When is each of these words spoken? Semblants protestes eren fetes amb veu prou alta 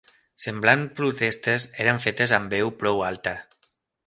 Semblants 0.45 0.95
protestes 0.99 1.67
eren 1.85 2.01
fetes 2.07 2.35
amb 2.39 2.57
veu 2.57 2.73
prou 2.81 3.05
alta 3.13 3.37